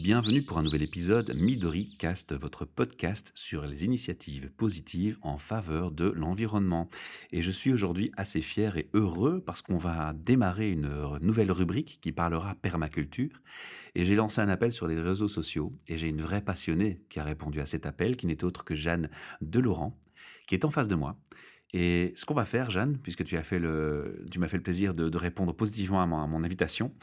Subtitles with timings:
[0.00, 5.90] Bienvenue pour un nouvel épisode Midori Cast, votre podcast sur les initiatives positives en faveur
[5.90, 6.88] de l'environnement.
[7.32, 11.98] Et je suis aujourd'hui assez fier et heureux parce qu'on va démarrer une nouvelle rubrique
[12.00, 13.42] qui parlera permaculture.
[13.96, 17.18] Et j'ai lancé un appel sur les réseaux sociaux et j'ai une vraie passionnée qui
[17.18, 19.10] a répondu à cet appel, qui n'est autre que Jeanne
[19.40, 19.96] Delaurent,
[20.46, 21.18] qui est en face de moi.
[21.74, 26.00] Et ce qu'on va faire, Jeanne, puisque tu, m'as fait le plaisir de, répondre positivement
[26.00, 26.94] à mon invitation,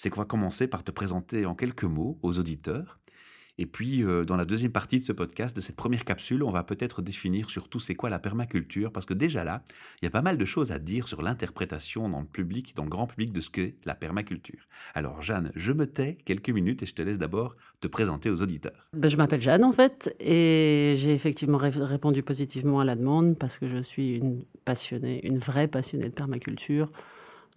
[0.00, 2.98] c'est qu'on va commencer par te présenter en quelques mots aux auditeurs.
[3.58, 6.50] Et puis, euh, dans la deuxième partie de ce podcast, de cette première capsule, on
[6.50, 9.62] va peut-être définir surtout c'est quoi la permaculture, parce que déjà là,
[10.00, 12.84] il y a pas mal de choses à dire sur l'interprétation dans le public, dans
[12.84, 14.68] le grand public de ce qu'est la permaculture.
[14.94, 18.40] Alors, Jeanne, je me tais quelques minutes et je te laisse d'abord te présenter aux
[18.40, 18.88] auditeurs.
[18.96, 23.58] Ben, je m'appelle Jeanne, en fait, et j'ai effectivement répondu positivement à la demande parce
[23.58, 26.90] que je suis une passionnée, une vraie passionnée de permaculture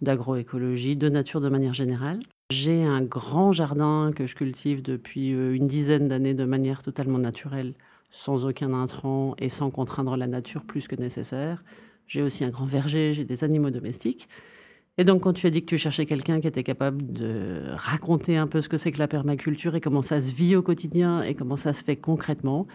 [0.02, 2.20] d'agroécologie, de nature de manière générale.
[2.54, 7.18] J'ai un grand jardin que je cultive depuis euh, une dizaine d'années de manière totalement
[7.18, 7.74] naturelle,
[8.10, 11.64] sans aucun intrant et sans contraindre la nature plus que nécessaire.
[12.06, 14.28] J'ai aussi un grand verger, j'ai des animaux domestiques.
[14.98, 18.36] Et donc, quand tu as dit que tu cherchais quelqu'un qui était capable de raconter
[18.36, 21.22] un peu ce que c'est que la permaculture et comment ça se vit au quotidien
[21.22, 22.68] et comment ça se fait concrètement,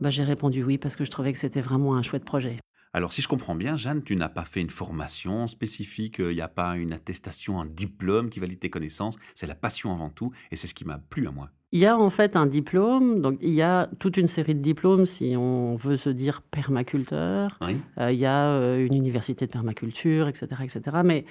[0.00, 2.58] bah, j'ai répondu oui parce que je trouvais que c'était vraiment un chouette projet.
[2.98, 6.40] Alors, si je comprends bien, Jeanne, tu n'as pas fait une formation spécifique, il n'y
[6.40, 9.14] a pas une attestation, un diplôme qui valide tes connaissances.
[9.36, 11.48] C'est la passion avant tout, et c'est ce qui m'a plu à moi.
[11.70, 14.60] Il y a en fait un diplôme, donc il y a toute une série de
[14.60, 17.56] diplômes si on veut se dire permaculteur.
[18.00, 20.80] Euh, il y a euh, une université de permaculture, etc., etc.
[21.04, 21.24] Mais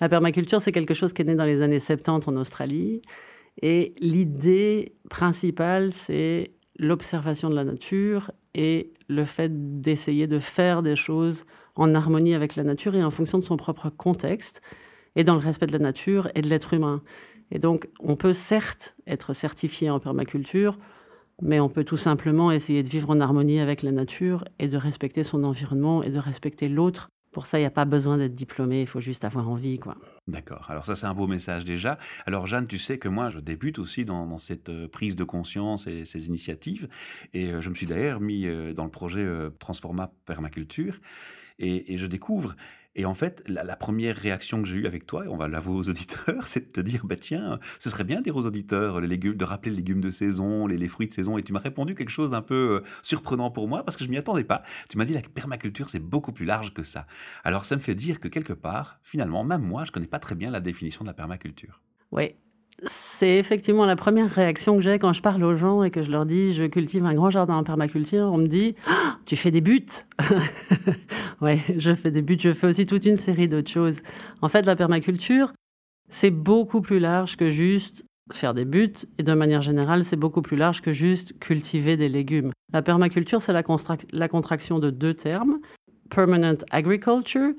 [0.00, 3.02] la permaculture, c'est quelque chose qui est né dans les années 70 en Australie.
[3.60, 10.96] Et l'idée principale, c'est l'observation de la nature et le fait d'essayer de faire des
[10.96, 11.44] choses
[11.76, 14.62] en harmonie avec la nature et en fonction de son propre contexte
[15.16, 17.02] et dans le respect de la nature et de l'être humain.
[17.50, 20.78] Et donc, on peut certes être certifié en permaculture,
[21.40, 24.76] mais on peut tout simplement essayer de vivre en harmonie avec la nature et de
[24.76, 28.32] respecter son environnement et de respecter l'autre pour ça, il n'y a pas besoin d'être
[28.32, 29.78] diplômé, il faut juste avoir envie.
[29.78, 29.96] quoi.
[30.26, 30.66] D'accord.
[30.70, 31.98] Alors ça, c'est un beau message déjà.
[32.26, 35.86] Alors Jeanne, tu sais que moi, je débute aussi dans, cette euh, prise de conscience
[35.86, 36.88] et ces initiatives.
[37.34, 39.26] Et euh, je me suis d'ailleurs mis euh, dans le projet
[39.58, 41.00] Transforma Permaculture.
[41.58, 42.54] et je découvre
[42.94, 45.76] et en fait, la, première réaction que j'ai eue avec toi, et on va l'avouer
[45.76, 49.00] aux auditeurs, c'est de te dire, bah tiens, ce serait bien de dire aux auditeurs
[49.00, 51.38] les de rappeler les légumes de saison, les, fruits de saison.
[51.38, 54.10] Et tu m'as répondu quelque chose d'un peu euh, surprenant pour moi parce que je
[54.10, 54.62] m'y attendais pas.
[54.88, 57.06] Tu m'as dit la permaculture, c'est beaucoup plus large que ça.
[57.44, 60.34] Alors ça me fait dire que quelque part, finalement, même moi, je connais pas très
[60.34, 61.82] bien la définition de la permaculture.
[62.10, 62.34] Oui,
[62.86, 66.10] c'est effectivement la première réaction que j'ai quand je parle aux gens et que je
[66.10, 68.30] leur dis je cultive un grand jardin en permaculture.
[68.32, 69.86] On me dit ah, tu fais des buts.
[71.40, 72.38] ouais, je fais des buts.
[72.40, 74.00] Je fais aussi toute une série d'autres choses.
[74.42, 75.52] En fait, la permaculture,
[76.08, 80.42] c'est beaucoup plus large que juste faire des buts et de manière générale, c'est beaucoup
[80.42, 82.52] plus large que juste cultiver des légumes.
[82.72, 83.62] La permaculture, c'est la,
[84.12, 85.58] la contraction de deux termes
[86.08, 87.52] permanent agriculture,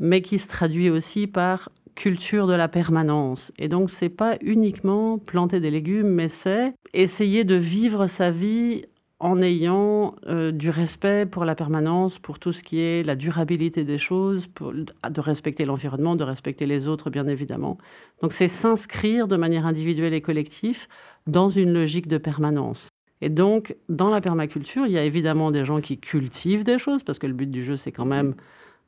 [0.00, 3.52] mais qui se traduit aussi par culture de la permanence.
[3.58, 8.84] Et donc, c'est pas uniquement planter des légumes, mais c'est essayer de vivre sa vie
[9.20, 13.84] en ayant euh, du respect pour la permanence, pour tout ce qui est la durabilité
[13.84, 17.78] des choses, de respecter l'environnement, de respecter les autres, bien évidemment.
[18.20, 20.88] Donc, c'est s'inscrire de manière individuelle et collective
[21.26, 22.88] dans une logique de permanence.
[23.20, 27.02] Et donc, dans la permaculture, il y a évidemment des gens qui cultivent des choses,
[27.02, 28.34] parce que le but du jeu, c'est quand même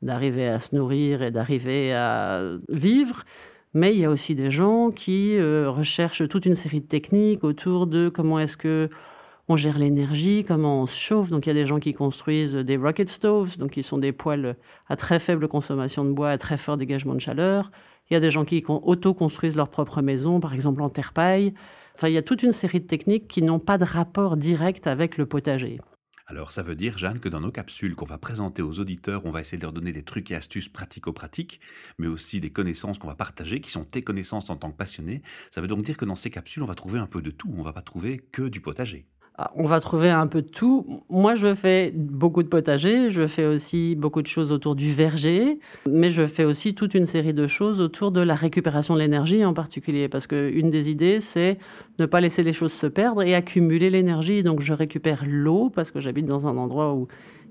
[0.01, 3.23] d'arriver à se nourrir et d'arriver à vivre.
[3.73, 7.43] Mais il y a aussi des gens qui euh, recherchent toute une série de techniques
[7.43, 8.89] autour de comment est-ce que
[9.49, 11.29] on gère l'énergie, comment on se chauffe.
[11.29, 14.11] Donc il y a des gens qui construisent des rocket stoves, donc qui sont des
[14.11, 14.57] poêles
[14.89, 17.71] à très faible consommation de bois, à très fort dégagement de chaleur.
[18.09, 21.53] Il y a des gens qui auto-construisent leur propre maison, par exemple en terre-paille.
[21.95, 24.87] Enfin, il y a toute une série de techniques qui n'ont pas de rapport direct
[24.87, 25.79] avec le potager.
[26.29, 29.29] Alors ça veut dire, Jeanne, que dans nos capsules qu'on va présenter aux auditeurs, on
[29.29, 31.61] va essayer de leur donner des trucs et astuces pratico-pratiques,
[31.99, 35.21] mais aussi des connaissances qu'on va partager, qui sont tes connaissances en tant que passionné.
[35.51, 37.53] Ça veut donc dire que dans ces capsules, on va trouver un peu de tout,
[37.57, 39.07] on va pas trouver que du potager.
[39.55, 41.03] On va trouver un peu de tout.
[41.11, 45.59] Moi, je fais beaucoup de potager, je fais aussi beaucoup de choses autour du verger,
[45.87, 49.45] mais je fais aussi toute une série de choses autour de la récupération de l'énergie
[49.45, 51.59] en particulier, parce qu'une des idées, c'est
[51.99, 54.41] ne pas laisser les choses se perdre et accumuler l'énergie.
[54.41, 57.07] Donc, je récupère l'eau, parce que j'habite dans un endroit où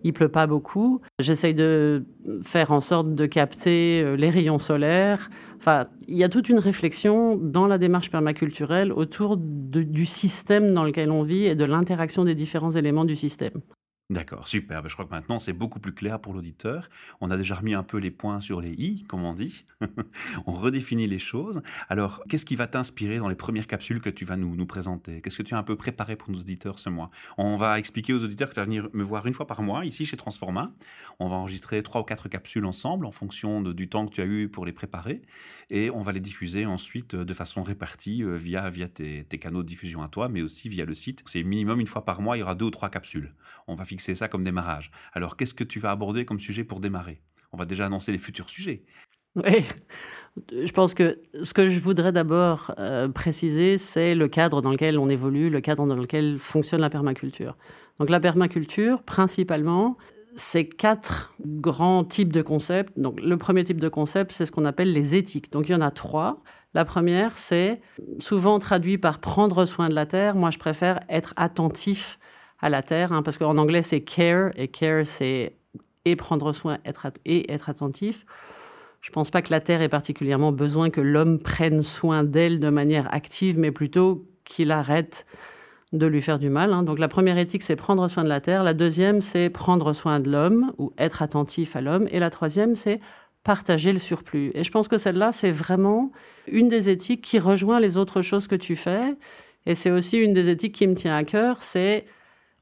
[0.06, 1.00] il pleut pas beaucoup.
[1.18, 2.04] J'essaye de
[2.42, 5.28] faire en sorte de capter euh, les rayons solaires.
[5.58, 10.84] Enfin, il y a toute une réflexion dans la démarche permaculturelle autour du système dans
[10.84, 13.60] lequel on vit et de l'interaction des différents éléments du système.
[14.08, 14.88] D'accord, super.
[14.88, 16.88] Je crois que maintenant c'est beaucoup plus clair pour l'auditeur.
[17.20, 19.64] On a déjà remis un peu les points sur les i, comme on dit.
[20.46, 21.60] on redéfinit les choses.
[21.88, 25.20] Alors, qu'est-ce qui va t'inspirer dans les premières capsules que tu vas nous, nous présenter?
[25.20, 27.10] Qu'est-ce que tu as un peu préparé pour nos auditeurs ce mois?
[27.36, 29.84] On va expliquer aux auditeurs que tu vas venir me voir une fois par mois
[29.84, 30.72] ici chez Transforma.
[31.18, 34.26] On va enregistrer trois ou quatre capsules ensemble en fonction du temps que tu as
[34.26, 35.22] eu pour les préparer.
[35.68, 39.38] Et on va les diffuser ensuite euh, de façon répartie euh, via, via tes, tes
[39.40, 41.24] canaux de diffusion à toi, mais aussi via le site.
[41.26, 43.34] C'est minimum une fois par mois, il y aura deux ou trois capsules.
[43.66, 44.90] On va fixer ça comme démarrage.
[45.14, 47.20] Alors, qu'est-ce que tu vas aborder comme sujet pour démarrer?
[47.52, 48.84] On va déjà annoncer les futurs sujets.
[49.36, 49.64] Oui,
[50.50, 54.98] je pense que ce que je voudrais d'abord euh, préciser, c'est le cadre dans lequel
[54.98, 57.56] on évolue, le cadre dans lequel fonctionne la permaculture.
[57.98, 59.96] Donc la permaculture, principalement,
[60.36, 62.98] c'est quatre grands types de concepts.
[62.98, 65.52] Donc le premier type de concept, c'est ce qu'on appelle les éthiques.
[65.52, 66.42] Donc il y en a trois.
[66.74, 67.80] La première, c'est
[68.18, 70.34] souvent traduit par prendre soin de la terre.
[70.34, 72.18] Moi, je préfère être attentif
[72.60, 75.56] à la terre, hein, parce qu'en anglais, c'est care, et care, c'est
[76.04, 78.24] et prendre soin être et être attentif.
[79.00, 82.58] Je ne pense pas que la Terre ait particulièrement besoin que l'homme prenne soin d'elle
[82.58, 85.26] de manière active, mais plutôt qu'il arrête
[85.92, 86.72] de lui faire du mal.
[86.72, 86.82] hein.
[86.82, 88.64] Donc la première éthique, c'est prendre soin de la Terre.
[88.64, 92.08] La deuxième, c'est prendre soin de l'homme ou être attentif à l'homme.
[92.10, 93.00] Et la troisième, c'est
[93.44, 94.50] partager le surplus.
[94.54, 96.10] Et je pense que celle-là, c'est vraiment
[96.48, 99.14] une des éthiques qui rejoint les autres choses que tu fais.
[99.66, 102.06] Et c'est aussi une des éthiques qui me tient à cœur, c'est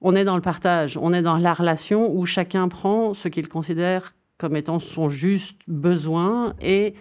[0.04, 3.48] on est dans le partage, on est dans la relation où chacun prend ce qu'il
[3.48, 6.94] considère comme étant son juste besoin et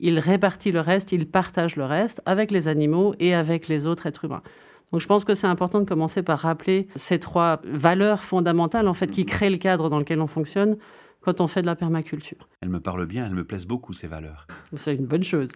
[0.00, 4.06] il répartit le reste, il partage le reste avec les animaux et avec les autres
[4.06, 4.42] êtres humains.
[4.90, 8.94] Donc je pense que c'est important de commencer par rappeler ces trois valeurs fondamentales en
[8.94, 10.78] fait qui créent le cadre dans lequel on fonctionne
[11.20, 12.48] quand on fait de la permaculture.
[12.60, 14.48] Elles me parlent bien, elles me plaisent beaucoup, ces valeurs.
[14.74, 15.50] C'est une bonne chose.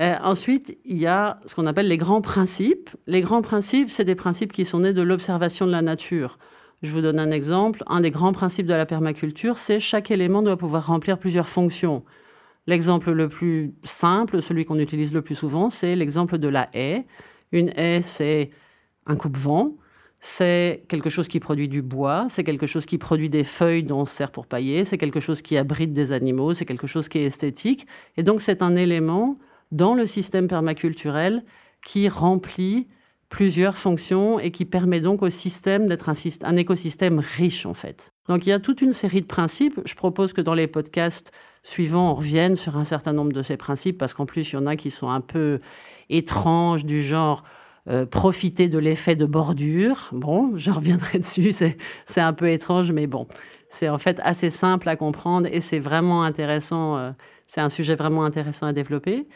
[0.00, 2.90] Euh, ensuite, il y a ce qu'on appelle les grands principes.
[3.06, 6.38] Les grands principes, c'est des principes qui sont nés de l'observation de la nature.
[6.82, 7.84] Je vous donne un exemple.
[7.86, 12.04] Un des grands principes de la permaculture, c'est chaque élément doit pouvoir remplir plusieurs fonctions.
[12.66, 17.04] L'exemple le plus simple, celui qu'on utilise le plus souvent, c'est l'exemple de la haie.
[17.52, 18.50] Une haie, c'est
[19.06, 19.76] un coupe-vent,
[20.20, 24.00] c'est quelque chose qui produit du bois, c'est quelque chose qui produit des feuilles dont
[24.00, 27.08] on se sert pour pailler, c'est quelque chose qui abrite des animaux, c'est quelque chose
[27.08, 27.86] qui est esthétique.
[28.16, 29.36] Et donc c'est un élément
[29.70, 31.44] dans le système permaculturel
[31.84, 32.88] qui remplit
[33.28, 37.74] plusieurs fonctions et qui permet donc au système d'être un, syst- un écosystème riche en
[37.74, 38.12] fait.
[38.28, 39.80] Donc il y a toute une série de principes.
[39.84, 41.30] Je propose que dans les podcasts
[41.62, 44.58] suivants, on revienne sur un certain nombre de ces principes parce qu'en plus il y
[44.58, 45.60] en a qui sont un peu
[46.08, 47.44] étranges du genre
[47.88, 50.08] euh, profiter de l'effet de bordure.
[50.12, 53.28] Bon, je reviendrai dessus, c'est un peu étrange, mais bon,
[53.68, 57.12] c'est en fait assez simple à comprendre et c'est vraiment intéressant, euh,
[57.46, 59.28] c'est un sujet vraiment intéressant à développer.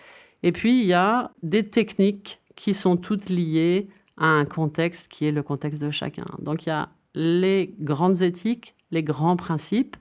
[0.45, 3.89] Et puis, il y a des techniques qui sont toutes liées
[4.19, 6.27] à un contexte qui est le contexte de chacun.
[6.39, 9.97] Donc, il y a les grandes éthiques, les grands principes,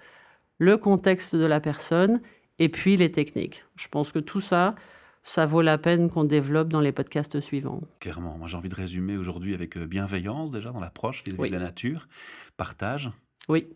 [0.57, 2.21] le contexte de la personne
[2.59, 3.63] et puis les techniques.
[3.77, 4.75] Je pense que tout ça,
[5.21, 7.81] ça vaut la peine qu'on développe dans les podcasts suivants.
[8.01, 11.49] Clairement, moi j'ai envie de résumer aujourd'hui avec euh, bienveillance déjà dans l'approche vis-à-vis Oui.
[11.49, 12.09] de la nature,
[12.57, 13.09] partage
[13.47, 13.69] Oui,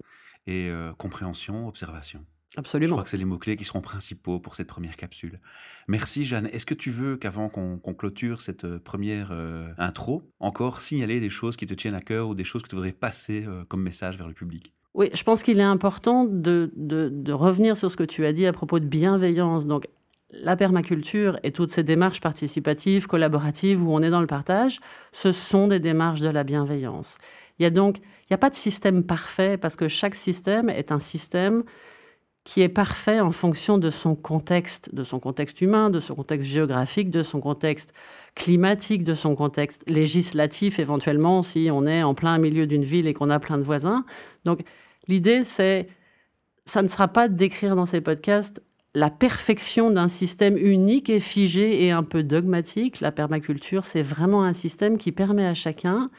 [0.46, 2.25] et euh, compréhension, observation.
[2.53, 2.94] Je absolument.
[2.95, 5.39] crois que c'est les mots-clés qui seront principaux pour cette première capsule.
[5.88, 6.47] Merci Jeanne.
[6.53, 11.29] Est-ce que tu veux qu'avant qu'on clôture cette euh, première euh, intro, encore signaler des
[11.29, 13.81] choses qui te tiennent à cœur ou des choses que tu voudrais passer euh, comme
[13.83, 14.73] message vers le public?
[14.94, 18.33] Oui, je pense qu'il est important de, de- de revenir sur ce que tu as
[18.33, 19.68] dit à propos de bienveillance.
[19.68, 19.87] Donc,
[20.31, 24.80] la permaculture et toutes ces démarches participatives, collaboratives, où on est dans le partage,
[25.11, 27.18] ce sont des démarches de la bienveillance.
[27.59, 30.69] Il y a donc, il n'y a pas de système parfait parce que chaque système
[30.69, 31.63] est un système
[32.47, 36.47] qui est parfait en fonction de son contexte, de son contexte humain, de son contexte
[36.47, 37.92] géographique, de son contexte
[38.35, 43.13] climatique, de son contexte législatif éventuellement si on est en plein milieu d'une ville et
[43.13, 44.06] qu'on a plein de voisins.
[44.45, 44.61] Donc
[45.09, 45.89] l'idée c'est,
[46.63, 48.63] ça ne sera pas de décrire dans ces podcasts
[48.95, 53.01] la perfection d'un système unique et figé et un peu dogmatique.
[53.01, 56.09] La permaculture, c'est vraiment un système qui permet à chacun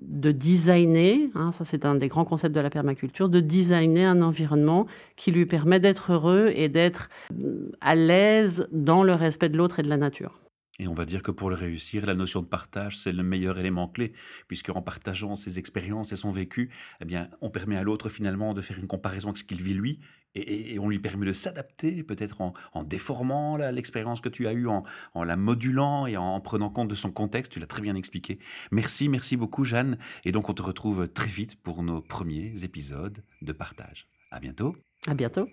[0.00, 4.22] de designer, hein, ça c'est un des grands concepts de la permaculture, de designer un
[4.22, 9.56] environnement qui lui permet d'être heureux et d'être euh, à l'aise dans le respect de
[9.56, 10.40] l'autre et de la nature.
[10.78, 13.58] Et on va dire que pour le réussir, la notion de partage, c'est le meilleur
[13.58, 14.14] élément clé,
[14.48, 16.70] puisque en partageant ses expériences et son vécu,
[17.02, 19.74] eh bien, on permet à l'autre finalement de faire une comparaison avec ce qu'il vit
[19.74, 20.00] lui,
[20.34, 24.68] et, on lui permet de s'adapter, peut-être en, en déformant l'expérience que tu as eue,
[24.68, 24.84] en,
[25.14, 27.52] en la modulant et en, prenant compte de son contexte.
[27.52, 28.38] Tu l'as très bien expliqué.
[28.70, 29.98] Merci, merci beaucoup, Jeanne.
[30.24, 34.08] Et donc, on te retrouve très vite pour nos premiers épisodes de partage.
[34.30, 34.76] À bientôt.
[35.06, 35.48] À bientôt.